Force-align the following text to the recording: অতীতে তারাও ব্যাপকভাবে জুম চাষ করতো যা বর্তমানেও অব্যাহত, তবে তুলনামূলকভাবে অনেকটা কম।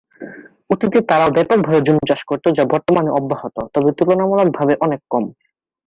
অতীতে 0.69 0.99
তারাও 1.09 1.33
ব্যাপকভাবে 1.35 1.79
জুম 1.81 1.97
চাষ 2.09 2.21
করতো 2.23 2.47
যা 2.57 2.63
বর্তমানেও 2.73 3.17
অব্যাহত, 3.19 3.55
তবে 3.73 3.89
তুলনামূলকভাবে 3.97 4.73
অনেকটা 4.81 5.09
কম। 5.11 5.23